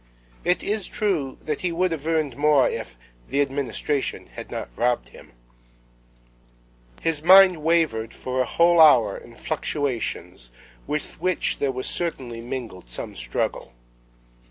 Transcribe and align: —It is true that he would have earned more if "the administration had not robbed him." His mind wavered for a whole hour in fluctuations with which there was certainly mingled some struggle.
—It 0.43 0.63
is 0.63 0.87
true 0.87 1.37
that 1.43 1.61
he 1.61 1.71
would 1.71 1.91
have 1.91 2.07
earned 2.07 2.35
more 2.35 2.67
if 2.67 2.97
"the 3.27 3.39
administration 3.39 4.29
had 4.35 4.49
not 4.49 4.69
robbed 4.75 5.09
him." 5.09 5.31
His 7.03 7.21
mind 7.21 7.57
wavered 7.61 8.11
for 8.11 8.41
a 8.41 8.45
whole 8.45 8.79
hour 8.79 9.15
in 9.15 9.35
fluctuations 9.35 10.49
with 10.87 11.21
which 11.21 11.59
there 11.59 11.71
was 11.71 11.85
certainly 11.85 12.41
mingled 12.41 12.89
some 12.89 13.13
struggle. 13.15 13.73